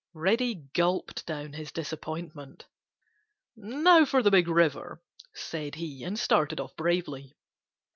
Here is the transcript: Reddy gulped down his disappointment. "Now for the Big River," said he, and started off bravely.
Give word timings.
Reddy 0.15 0.55
gulped 0.73 1.27
down 1.27 1.53
his 1.53 1.71
disappointment. 1.71 2.65
"Now 3.55 4.03
for 4.03 4.23
the 4.23 4.31
Big 4.31 4.47
River," 4.47 4.99
said 5.35 5.75
he, 5.75 6.03
and 6.03 6.17
started 6.17 6.59
off 6.59 6.75
bravely. 6.75 7.37